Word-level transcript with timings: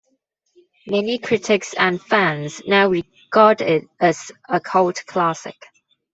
Many 0.87 1.19
critics 1.19 1.75
and 1.75 2.01
fans 2.01 2.63
now 2.65 2.89
regard 2.89 3.61
it 3.61 3.83
as 3.99 4.31
a 4.49 4.59
cult 4.59 5.03
classic. 5.05 5.63